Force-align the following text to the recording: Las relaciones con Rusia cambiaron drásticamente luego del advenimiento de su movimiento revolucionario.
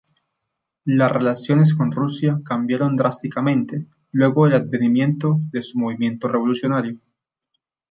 Las 0.87 1.11
relaciones 1.11 1.75
con 1.75 1.91
Rusia 1.91 2.41
cambiaron 2.43 2.95
drásticamente 2.95 3.85
luego 4.11 4.45
del 4.45 4.55
advenimiento 4.55 5.39
de 5.51 5.61
su 5.61 5.77
movimiento 5.77 6.27
revolucionario. 6.27 6.97